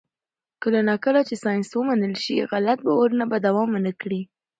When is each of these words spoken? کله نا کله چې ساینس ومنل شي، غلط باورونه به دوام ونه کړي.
کله 0.61 0.79
نا 0.87 0.95
کله 1.05 1.21
چې 1.27 1.35
ساینس 1.43 1.69
ومنل 1.75 2.13
شي، 2.23 2.35
غلط 2.51 2.79
باورونه 2.87 3.25
به 3.31 3.37
دوام 3.47 3.69
ونه 3.71 3.91
کړي. 4.01 4.21